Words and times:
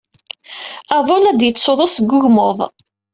Aḍu 0.95 1.17
la 1.17 1.31
d-yettsuḍu 1.39 1.87
seg 1.89 2.09
wegmuḍ. 2.13 2.59